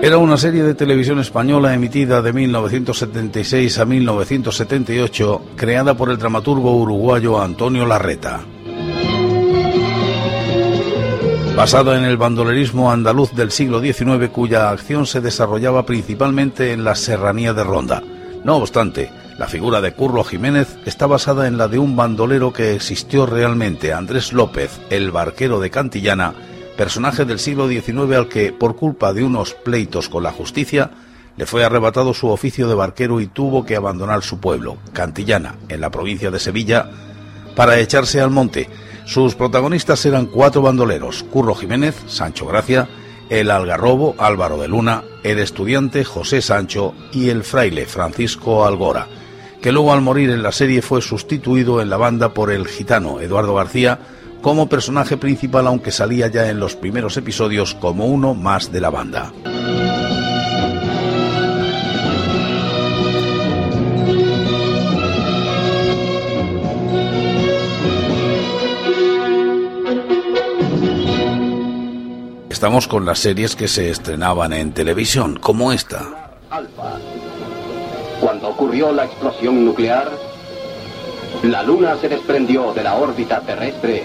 Era 0.01 0.17
una 0.17 0.39
serie 0.39 0.63
de 0.63 0.75
televisión 0.75 1.19
española 1.19 1.75
emitida 1.75 2.23
de 2.23 2.33
1976 2.33 3.79
a 3.79 3.85
1978, 3.85 5.43
creada 5.57 5.95
por 5.95 6.11
el 6.11 6.17
dramaturgo 6.17 6.75
uruguayo 6.75 7.41
Antonio 7.41 7.85
Larreta. 7.85 8.41
Basada 11.55 11.99
en 11.99 12.05
el 12.05 12.17
bandolerismo 12.17 12.91
andaluz 12.91 13.35
del 13.35 13.51
siglo 13.51 13.83
XIX, 13.83 14.31
cuya 14.33 14.71
acción 14.71 15.05
se 15.05 15.21
desarrollaba 15.21 15.85
principalmente 15.85 16.73
en 16.73 16.83
la 16.83 16.95
serranía 16.95 17.53
de 17.53 17.65
Ronda. 17.65 18.03
No 18.43 18.57
obstante, 18.57 19.11
la 19.41 19.49
figura 19.49 19.81
de 19.81 19.95
Curro 19.95 20.23
Jiménez 20.23 20.77
está 20.85 21.07
basada 21.07 21.49
en 21.49 21.57
la 21.57 21.67
de 21.67 21.79
un 21.79 21.97
bandolero 21.97 22.53
que 22.53 22.75
existió 22.75 23.25
realmente, 23.25 23.95
Andrés 23.95 24.35
López, 24.35 24.83
el 24.91 25.13
barquero 25.13 25.61
de 25.61 25.71
Cantillana, 25.71 26.35
personaje 26.77 27.25
del 27.25 27.39
siglo 27.39 27.67
XIX 27.67 28.17
al 28.17 28.29
que, 28.29 28.53
por 28.53 28.77
culpa 28.77 29.15
de 29.15 29.25
unos 29.25 29.55
pleitos 29.55 30.11
con 30.11 30.25
la 30.25 30.31
justicia, 30.31 30.91
le 31.39 31.47
fue 31.47 31.65
arrebatado 31.65 32.13
su 32.13 32.29
oficio 32.29 32.69
de 32.69 32.75
barquero 32.75 33.19
y 33.19 33.29
tuvo 33.29 33.65
que 33.65 33.77
abandonar 33.77 34.23
su 34.23 34.41
pueblo, 34.41 34.77
Cantillana, 34.93 35.55
en 35.71 35.81
la 35.81 35.89
provincia 35.89 36.31
de 36.31 36.39
Sevilla, 36.39 36.91
para 37.57 37.79
echarse 37.79 38.21
al 38.21 38.29
monte. 38.29 38.69
Sus 39.07 39.37
protagonistas 39.37 40.05
eran 40.05 40.27
cuatro 40.27 40.61
bandoleros, 40.61 41.23
Curro 41.23 41.55
Jiménez, 41.55 41.97
Sancho 42.09 42.45
Gracia, 42.45 42.91
el 43.31 43.51
algarrobo 43.51 44.17
Álvaro 44.19 44.59
de 44.59 44.69
Luna, 44.69 45.03
el 45.23 45.39
estudiante 45.39 46.05
José 46.05 46.43
Sancho 46.43 46.93
y 47.11 47.31
el 47.31 47.43
fraile 47.43 47.87
Francisco 47.87 48.67
Algora 48.67 49.09
que 49.61 49.73
luego 49.73 49.93
al 49.93 50.01
morir 50.01 50.31
en 50.31 50.43
la 50.43 50.53
serie 50.53 50.83
fue 50.83 51.03
sustituido 51.03 51.83
en 51.83 51.91
la 51.91 51.97
banda 51.97 52.33
por 52.33 52.51
el 52.51 52.67
gitano 52.67 53.21
Eduardo 53.21 53.55
García 53.55 53.99
como 54.41 54.69
personaje 54.69 55.17
principal 55.17 55.67
aunque 55.67 55.91
salía 55.91 56.29
ya 56.29 56.49
en 56.49 56.61
los 56.61 56.77
primeros 56.77 57.17
episodios 57.17 57.75
como 57.75 58.07
uno 58.07 58.35
más 58.35 58.73
de 58.73 58.81
la 58.81 58.91
banda. 58.91 59.33
Estamos 72.49 72.89
con 72.89 73.07
las 73.07 73.19
series 73.21 73.57
que 73.57 73.69
se 73.69 73.89
estrenaban 73.89 74.53
en 74.53 74.73
televisión, 74.73 75.39
como 75.39 75.73
esta. 75.73 76.37
Ocurrió 78.61 78.93
la 78.93 79.07
explosión 79.07 79.65
nuclear, 79.65 80.11
la 81.45 81.63
Luna 81.63 81.97
se 81.99 82.11
desprendió 82.11 82.75
de 82.75 82.85
la 82.85 82.97
órbita 82.97 83.41
terrestre 83.41 84.05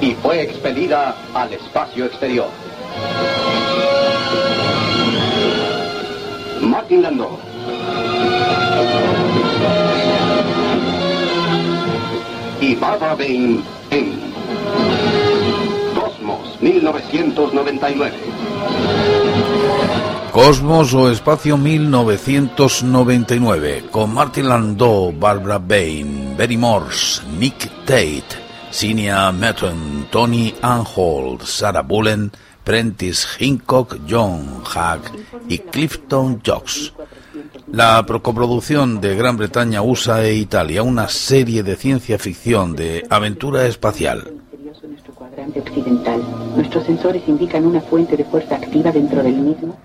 y 0.00 0.14
fue 0.14 0.42
expelida 0.42 1.14
al 1.32 1.52
espacio 1.52 2.06
exterior. 2.06 2.48
Martin 6.60 7.02
Landau. 7.02 7.38
Y 12.60 12.74
Barbara 12.74 13.14
Bain 13.14 13.62
en 13.92 14.12
Cosmos 15.94 16.60
1999. 16.60 18.16
Cosmos 20.36 20.92
o 20.92 21.08
Espacio 21.10 21.56
1999, 21.56 23.84
con 23.90 24.12
Martin 24.12 24.50
Landau, 24.50 25.10
Barbara 25.10 25.56
Bain, 25.56 26.36
Betty 26.36 26.58
Morse, 26.58 27.22
Nick 27.38 27.70
Tate, 27.86 28.36
Sinia 28.70 29.32
Metten, 29.32 30.08
Tony 30.10 30.54
Anhold, 30.60 31.40
Sarah 31.40 31.80
Bullen, 31.80 32.30
Prentice 32.62 33.42
Hincock, 33.42 34.00
John 34.06 34.62
Hack 34.62 35.10
y 35.48 35.56
Clifton 35.56 36.42
Jocks. 36.44 36.92
La 37.72 38.04
coproducción 38.04 39.00
de 39.00 39.16
Gran 39.16 39.38
Bretaña, 39.38 39.80
USA 39.80 40.22
e 40.22 40.34
Italia, 40.34 40.82
una 40.82 41.08
serie 41.08 41.62
de 41.62 41.76
ciencia 41.76 42.18
ficción 42.18 42.76
de 42.76 43.06
aventura 43.08 43.64
espacial. 43.64 44.34
Nuestros 46.54 46.84
sensores 46.84 47.26
indican 47.26 47.64
una 47.64 47.80
fuente 47.80 48.18
de 48.18 48.24
fuerza 48.26 48.56
activa 48.56 48.92
dentro 48.92 49.22
del 49.22 49.36
mismo 49.36 49.78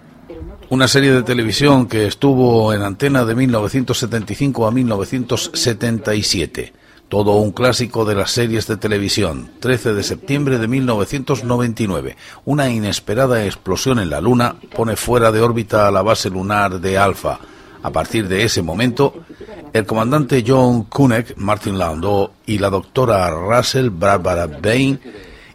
una 0.72 0.88
serie 0.88 1.12
de 1.12 1.24
televisión 1.24 1.86
que 1.86 2.08
estuvo 2.08 2.74
en 2.74 2.82
antena 2.82 3.26
de 3.26 3.36
1975 3.36 4.66
a 4.66 4.72
1977. 4.72 6.72
Todo 7.10 7.36
un 7.36 7.52
clásico 7.52 8.06
de 8.06 8.16
las 8.16 8.32
series 8.32 8.68
de 8.68 8.78
televisión. 8.78 9.52
13 9.60 9.94
de 9.94 10.02
septiembre 10.02 10.60
de 10.60 10.70
1999. 10.70 12.16
Una 12.46 12.70
inesperada 12.70 13.44
explosión 13.44 14.00
en 14.00 14.10
la 14.10 14.22
Luna 14.22 14.56
pone 14.74 14.96
fuera 14.96 15.34
de 15.34 15.42
órbita 15.42 15.90
a 15.90 15.92
la 15.92 16.04
base 16.04 16.30
lunar 16.30 16.80
de 16.80 16.98
Alfa. 16.98 17.38
A 17.84 17.90
partir 17.90 18.30
de 18.30 18.46
ese 18.46 18.62
momento, 18.62 19.26
el 19.74 19.86
comandante 19.86 20.42
John 20.48 20.84
Kunek, 20.84 21.36
Martin 21.36 21.78
Landau 21.78 22.32
y 22.46 22.60
la 22.60 22.70
doctora 22.70 23.30
Russell 23.30 23.90
Barbara 23.90 24.48
Bain 24.48 24.98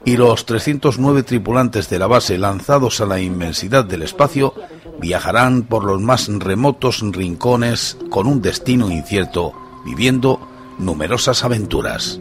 y 0.04 0.18
los 0.18 0.44
309 0.44 1.22
tripulantes 1.22 1.88
de 1.88 1.98
la 1.98 2.06
base 2.06 2.36
lanzados 2.36 3.00
a 3.00 3.06
la 3.06 3.18
inmensidad 3.18 3.86
del 3.86 4.02
espacio 4.02 4.52
viajarán 5.00 5.62
por 5.62 5.84
los 5.84 6.00
más 6.00 6.28
remotos 6.28 7.00
rincones 7.00 7.96
con 8.10 8.26
un 8.26 8.42
destino 8.42 8.90
incierto, 8.90 9.52
viviendo 9.84 10.40
numerosas 10.78 11.44
aventuras. 11.44 12.20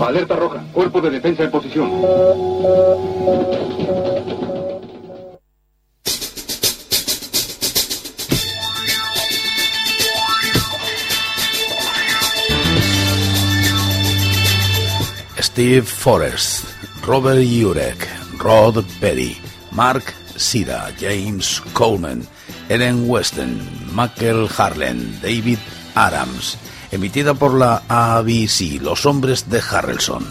Alerta 0.00 0.36
roja, 0.36 0.62
cuerpo 0.72 1.00
de 1.00 1.10
defensa 1.10 1.42
en 1.44 1.50
posición. 1.50 1.90
Steve 15.56 15.82
Forrest, 15.82 16.64
Robert 17.02 17.42
Jurek, 17.42 18.06
Rod 18.38 18.84
Perry, 19.00 19.38
Mark 19.76 20.14
Sira, 20.36 20.90
James 20.98 21.62
Coleman, 21.74 22.26
Ellen 22.70 23.04
Weston, 23.06 23.60
Michael 23.94 24.48
Harlan, 24.56 25.20
David 25.20 25.58
Adams, 25.94 26.56
emitida 26.90 27.34
por 27.34 27.52
la 27.52 27.82
ABC, 27.86 28.80
Los 28.80 29.04
Hombres 29.04 29.50
de 29.50 29.60
Harrelson. 29.60 30.24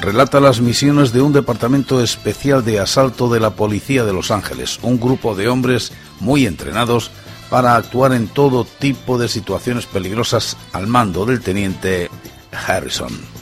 relata 0.00 0.40
las 0.40 0.62
misiones 0.62 1.12
de 1.12 1.20
un 1.20 1.34
departamento 1.34 2.02
especial 2.02 2.64
de 2.64 2.80
asalto 2.80 3.28
de 3.28 3.40
la 3.40 3.50
Policía 3.50 4.04
de 4.06 4.14
Los 4.14 4.30
Ángeles, 4.30 4.78
un 4.80 4.98
grupo 4.98 5.34
de 5.34 5.48
hombres 5.48 5.92
muy 6.18 6.46
entrenados 6.46 7.10
para 7.50 7.76
actuar 7.76 8.12
en 8.12 8.28
todo 8.28 8.64
tipo 8.64 9.18
de 9.18 9.28
situaciones 9.28 9.86
peligrosas 9.86 10.56
al 10.72 10.86
mando 10.86 11.24
del 11.24 11.40
teniente 11.40 12.10
Harrison. 12.52 13.37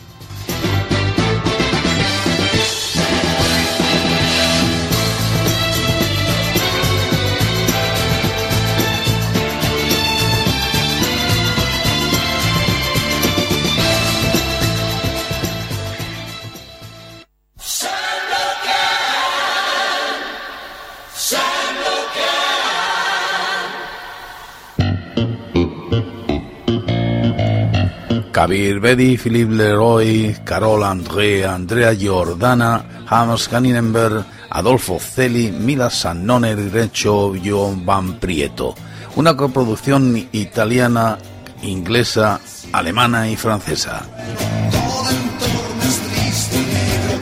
Kabir 28.37 28.81
Bedi, 28.81 29.17
Philippe 29.17 29.55
Leroy, 29.55 30.37
Carol 30.45 30.85
André, 30.85 31.47
Andrea 31.47 31.95
Giordana, 31.95 32.85
Hans 33.09 33.49
Kaninenberg, 33.49 34.27
Adolfo 34.51 34.99
Celi, 35.01 35.51
Mila 35.51 35.89
Sannone 35.89 36.55
Recho, 36.55 37.33
John 37.43 37.87
Van 37.87 38.21
Prieto. 38.21 38.75
Una 39.15 39.35
coproducción 39.35 40.29
italiana, 40.33 41.17
inglesa, 41.63 42.39
alemana 42.73 43.27
y 43.31 43.37
francesa. 43.37 44.03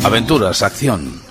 Aventuras, 0.03 0.63
acción. 0.63 1.24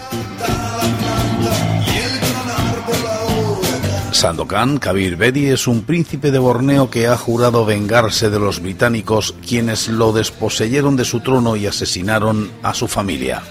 Sandokan 4.24 4.78
Kabir 4.78 5.18
Bedi 5.18 5.48
es 5.48 5.68
un 5.68 5.82
príncipe 5.82 6.32
de 6.32 6.40
Borneo 6.40 6.90
que 6.90 7.08
ha 7.08 7.18
jurado 7.18 7.66
vengarse 7.66 8.30
de 8.30 8.40
los 8.40 8.62
británicos 8.62 9.36
quienes 9.46 9.90
lo 9.90 10.14
desposeyeron 10.14 10.96
de 10.96 11.04
su 11.04 11.20
trono 11.20 11.58
y 11.58 11.68
asesinaron 11.68 12.50
a 12.64 12.74
su 12.74 12.88
familia. 12.88 13.44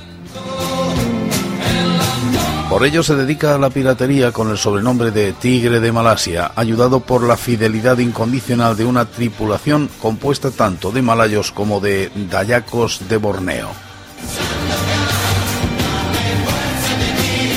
Por 2.71 2.87
ello 2.87 3.03
se 3.03 3.15
dedica 3.17 3.55
a 3.55 3.59
la 3.59 3.69
piratería 3.69 4.33
con 4.33 4.51
el 4.51 4.57
sobrenombre 4.57 5.11
de 5.11 5.35
Tigre 5.35 5.79
de 5.79 5.93
Malasia, 5.93 6.53
ayudado 6.57 7.01
por 7.01 7.23
la 7.23 7.37
fidelidad 7.37 7.99
incondicional 7.99 8.75
de 8.75 8.87
una 8.87 9.05
tripulación 9.05 9.91
compuesta 10.01 10.51
tanto 10.51 10.91
de 10.91 11.03
malayos 11.03 11.53
como 11.53 11.81
de 11.81 12.11
dayacos 12.31 13.11
de 13.11 13.19
Borneo. 13.19 13.92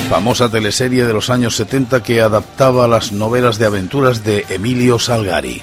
Famosa 0.08 0.48
teleserie 0.48 1.04
de 1.04 1.12
los 1.12 1.30
años 1.30 1.56
70 1.56 2.02
que 2.02 2.20
adaptaba 2.20 2.86
las 2.86 3.12
novelas 3.12 3.58
de 3.58 3.66
aventuras 3.66 4.24
de 4.24 4.46
Emilio 4.48 4.98
Salgari. 4.98 5.62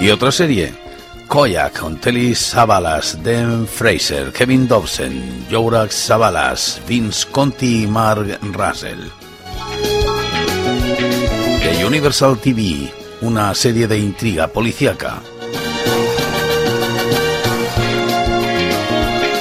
Y 0.00 0.10
otra 0.10 0.30
serie, 0.30 0.72
Koyak 1.28 1.78
con 1.78 2.00
Telly 2.00 2.34
Savalas, 2.34 3.22
Dan 3.22 3.66
Fraser, 3.66 4.32
Kevin 4.32 4.66
Dobson, 4.66 5.44
Jorak 5.50 5.92
Savalas, 5.92 6.80
Vince 6.88 7.26
Conti 7.30 7.82
y 7.82 7.86
Mark 7.86 8.38
Russell. 8.40 9.10
The 11.60 11.84
Universal 11.84 12.38
TV, 12.38 12.90
una 13.20 13.54
serie 13.54 13.86
de 13.86 13.98
intriga 13.98 14.48
policíaca. 14.48 15.20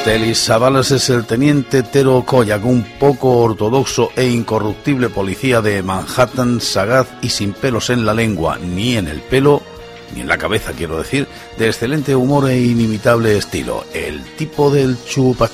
Telly 0.03 0.35
Savalas 0.35 0.91
es 0.91 1.09
el 1.09 1.25
teniente 1.25 1.83
Tero 1.83 2.21
Koyak, 2.25 2.65
un 2.65 2.83
poco 2.99 3.39
ortodoxo 3.39 4.11
e 4.13 4.27
incorruptible 4.27 5.07
policía 5.07 5.61
de 5.61 5.81
Manhattan, 5.83 6.59
sagaz 6.59 7.07
y 7.21 7.29
sin 7.29 7.53
pelos 7.53 7.89
en 7.89 8.05
la 8.05 8.13
lengua 8.13 8.57
ni 8.57 8.97
en 8.97 9.07
el 9.07 9.21
pelo, 9.21 9.63
ni 10.13 10.21
en 10.21 10.27
la 10.27 10.37
cabeza 10.37 10.73
quiero 10.73 10.97
decir, 10.97 11.27
de 11.57 11.67
excelente 11.67 12.15
humor 12.15 12.49
e 12.49 12.59
inimitable 12.59 13.37
estilo, 13.37 13.85
el 13.93 14.23
tipo 14.35 14.69
del 14.69 14.97
chupa 15.05 15.51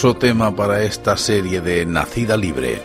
tema 0.00 0.56
para 0.56 0.82
esta 0.82 1.14
serie 1.14 1.60
de 1.60 1.84
Nacida 1.84 2.34
Libre. 2.34 2.82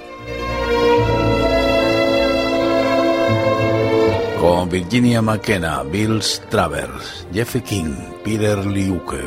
Con 4.37 4.67
Virginia 4.67 5.21
McKenna, 5.21 5.83
Bill 5.83 6.21
Travers, 6.49 7.25
Jeffrey 7.33 7.63
King, 7.63 7.95
Peter 8.21 8.65
Liuke, 8.65 9.23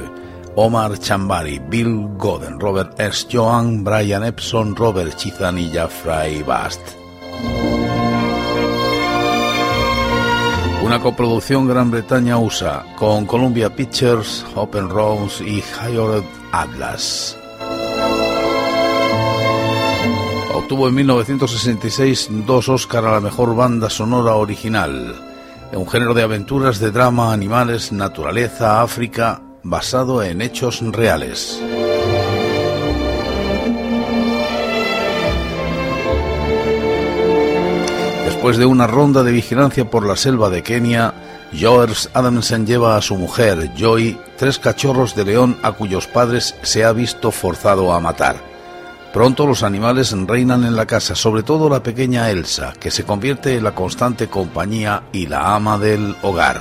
Omar 0.55 0.99
Chambari, 0.99 1.59
Bill 1.59 2.11
Godden, 2.19 2.61
Robert 2.61 3.01
S. 3.01 3.27
Joan, 3.33 3.83
Brian 3.83 4.23
Epson, 4.23 4.77
Robert 4.77 5.17
Chizan 5.17 5.57
y 5.57 5.71
Jeffrey 5.71 6.43
Bast. 6.43 6.83
Una 10.85 11.01
coproducción 11.01 11.67
Gran 11.67 11.91
Bretaña-USA 11.91 12.85
con 12.99 13.25
Columbia 13.25 13.75
Pictures, 13.75 14.45
Open 14.55 14.91
Rose 14.91 15.43
y 15.43 15.65
Higher 15.81 16.23
Atlas. 16.53 17.38
Obtuvo 20.69 20.89
en 20.89 20.97
1966 20.97 22.29
dos 22.45 22.69
Oscar 22.69 23.07
a 23.07 23.13
la 23.13 23.21
mejor 23.23 23.57
banda 23.57 23.89
sonora 23.89 24.35
original, 24.35 25.15
un 25.73 25.89
género 25.89 26.13
de 26.13 26.23
aventuras 26.23 26.79
de 26.79 26.91
drama, 26.91 27.33
animales, 27.33 27.91
naturaleza, 27.91 28.83
África, 28.83 29.41
basado 29.63 30.23
en 30.23 30.43
hechos 30.43 30.83
reales. 30.83 31.59
Después 38.27 38.59
de 38.59 38.67
una 38.67 38.87
ronda 38.87 39.23
de 39.23 39.33
vigilancia 39.33 39.89
por 39.89 40.05
la 40.05 40.17
selva 40.17 40.51
de 40.51 40.63
Kenia, 40.63 41.15
George 41.51 42.11
Adamson 42.13 42.67
lleva 42.67 42.99
a 42.99 43.01
su 43.01 43.17
mujer, 43.17 43.73
Joy, 43.75 44.19
tres 44.37 44.59
cachorros 44.59 45.15
de 45.15 45.25
león 45.25 45.57
a 45.63 45.73
cuyos 45.73 46.07
padres 46.07 46.55
se 46.61 46.85
ha 46.85 46.93
visto 46.93 47.31
forzado 47.31 47.91
a 47.95 48.01
matar. 48.01 48.58
Pronto 49.13 49.47
los 49.47 49.63
animales 49.63 50.13
reinan 50.27 50.65
en 50.65 50.77
la 50.77 50.87
casa, 50.87 51.15
sobre 51.15 51.43
todo 51.43 51.69
la 51.71 51.83
pequeña 51.83 52.31
Elsa, 52.31 52.75
que 52.79 52.91
se 52.91 53.05
convierte 53.05 53.57
en 53.57 53.65
la 53.65 53.75
constante 53.75 54.29
compañía 54.29 55.05
y 55.13 55.27
la 55.27 55.55
ama 55.55 55.79
del 55.79 56.15
hogar. 56.23 56.61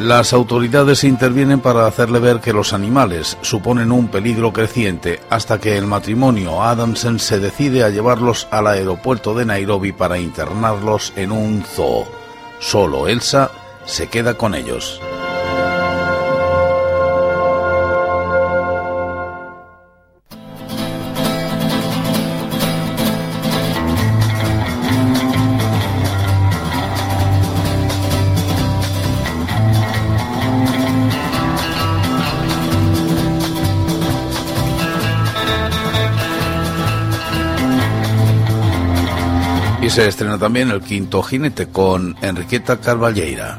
Las 0.00 0.32
autoridades 0.32 1.04
intervienen 1.04 1.60
para 1.60 1.86
hacerle 1.86 2.20
ver 2.20 2.40
que 2.40 2.54
los 2.54 2.72
animales 2.72 3.36
suponen 3.42 3.92
un 3.92 4.08
peligro 4.08 4.50
creciente 4.50 5.20
hasta 5.28 5.60
que 5.60 5.76
el 5.76 5.86
matrimonio 5.86 6.62
Adamson 6.62 7.18
se 7.18 7.38
decide 7.38 7.84
a 7.84 7.90
llevarlos 7.90 8.48
al 8.50 8.68
aeropuerto 8.68 9.34
de 9.34 9.44
Nairobi 9.44 9.92
para 9.92 10.18
internarlos 10.18 11.12
en 11.16 11.32
un 11.32 11.62
zoo. 11.64 12.06
Solo 12.60 13.08
Elsa 13.08 13.50
se 13.84 14.06
queda 14.06 14.38
con 14.38 14.54
ellos. 14.54 15.02
Se 39.90 40.06
estrena 40.06 40.38
también 40.38 40.70
El 40.70 40.82
Quinto 40.82 41.20
Jinete 41.20 41.66
con 41.66 42.14
Enriqueta 42.22 42.80
Carballeira. 42.80 43.58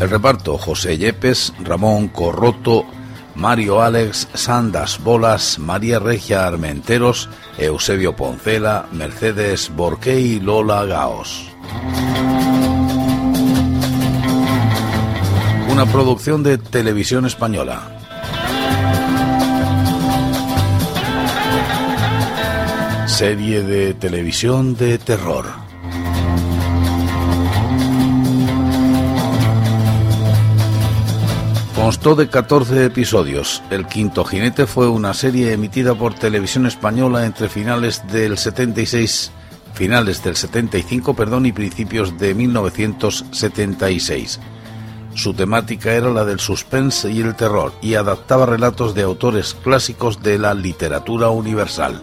El 0.00 0.10
reparto 0.10 0.58
José 0.58 0.98
Yepes, 0.98 1.52
Ramón 1.62 2.08
Corroto, 2.08 2.84
Mario 3.36 3.80
Alex, 3.80 4.26
Sandas 4.34 4.98
Bolas, 5.04 5.60
María 5.60 6.00
Regia 6.00 6.48
Armenteros, 6.48 7.28
Eusebio 7.56 8.16
Poncela, 8.16 8.88
Mercedes 8.90 9.70
Borqué 9.76 10.18
y 10.20 10.40
Lola 10.40 10.84
Gaos. 10.84 11.48
Una 15.70 15.86
producción 15.86 16.42
de 16.42 16.58
televisión 16.58 17.24
española. 17.24 17.99
Serie 23.20 23.62
de 23.62 23.92
televisión 23.92 24.74
de 24.76 24.96
terror. 24.96 25.44
Constó 31.74 32.14
de 32.14 32.30
14 32.30 32.86
episodios. 32.86 33.62
El 33.68 33.86
quinto 33.86 34.24
jinete 34.24 34.66
fue 34.66 34.88
una 34.88 35.12
serie 35.12 35.52
emitida 35.52 35.94
por 35.94 36.14
televisión 36.14 36.64
española 36.64 37.26
entre 37.26 37.50
finales 37.50 38.02
del 38.10 38.38
76, 38.38 39.32
finales 39.74 40.24
del 40.24 40.36
75, 40.36 41.12
perdón, 41.12 41.44
y 41.44 41.52
principios 41.52 42.16
de 42.16 42.34
1976. 42.34 44.40
Su 45.14 45.34
temática 45.34 45.92
era 45.92 46.08
la 46.08 46.24
del 46.24 46.40
suspense 46.40 47.10
y 47.10 47.20
el 47.20 47.34
terror 47.34 47.74
y 47.82 47.96
adaptaba 47.96 48.46
relatos 48.46 48.94
de 48.94 49.02
autores 49.02 49.52
clásicos 49.52 50.22
de 50.22 50.38
la 50.38 50.54
literatura 50.54 51.28
universal. 51.28 52.02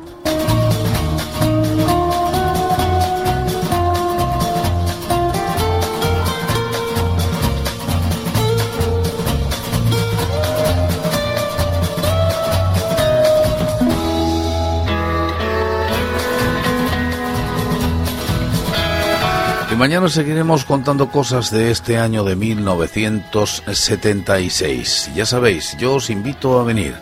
Mañana 19.78 20.10
seguiremos 20.10 20.66
contando 20.66 21.10
cosas 21.12 21.52
de 21.52 21.70
este 21.70 22.00
año 22.00 22.24
de 22.24 22.36
1976. 22.36 25.12
Ya 25.14 25.28
sabéis, 25.28 25.78
yo 25.78 25.94
os 25.96 26.10
invito 26.10 26.60
a 26.60 26.64
venir. 26.64 26.96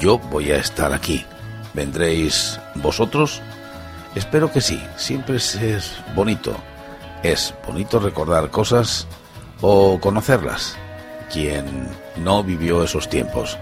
Yo 0.00 0.18
voy 0.18 0.50
a 0.50 0.56
estar 0.56 0.94
aquí. 0.94 1.26
¿Vendréis 1.74 2.58
vosotros? 2.76 3.42
Espero 4.14 4.50
que 4.50 4.62
sí. 4.62 4.82
Siempre 4.96 5.36
es 5.36 5.98
bonito. 6.14 6.56
Es 7.22 7.54
bonito 7.66 8.00
recordar 8.00 8.50
cosas 8.50 9.06
o 9.60 10.00
conocerlas. 10.00 10.78
Quien 11.30 11.90
no 12.16 12.42
vivió 12.42 12.82
esos 12.82 13.10
tiempos. 13.10 13.58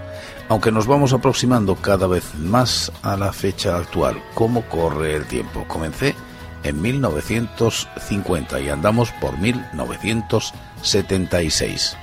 Aunque 0.47 0.71
nos 0.71 0.87
vamos 0.87 1.11
aproximando 1.11 1.75
cada 1.75 2.07
vez 2.07 2.33
más 2.35 2.93
a 3.01 3.17
la 3.17 3.33
fecha 3.33 3.75
actual. 3.75 4.23
¿Cómo 4.33 4.61
corre 4.69 5.15
el 5.15 5.25
tiempo? 5.25 5.65
Comencé 5.67 6.15
en 6.67 6.81
1950 6.81 8.59
y 8.59 8.69
andamos 8.69 9.11
por 9.13 9.37
1976. 9.37 11.95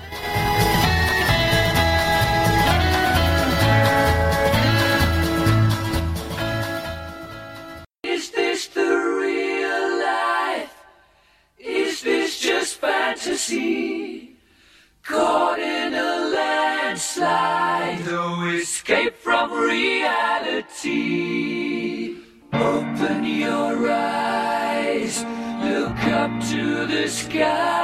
Is 8.04 8.30
God. 27.34 27.83